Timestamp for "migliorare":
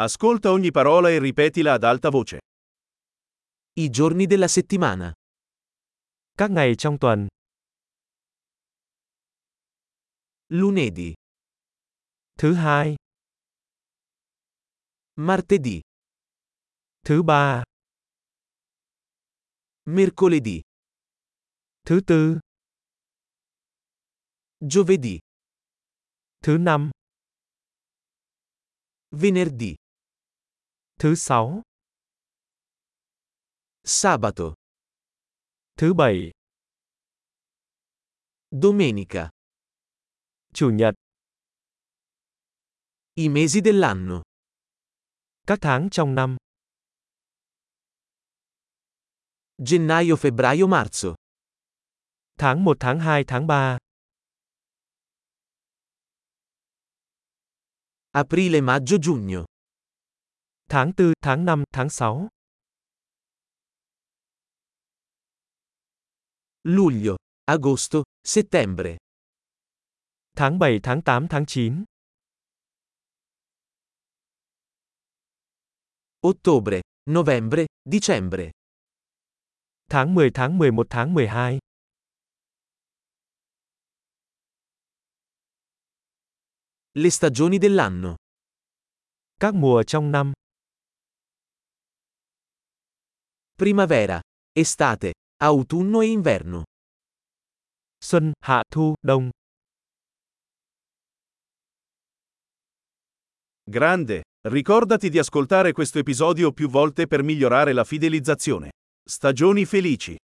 107.24-107.72